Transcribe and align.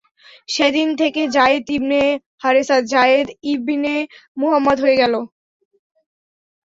সেদিন 0.49 0.87
থেকে 1.01 1.21
Zayed 1.35 1.65
Ibne 1.77 2.01
Haresa 2.43 2.77
Zayed 2.93 3.27
ইবনে 3.53 3.95
মুহাম্মাদ 4.37 4.77
হয়ে 4.83 4.99
গেল। 5.01 5.13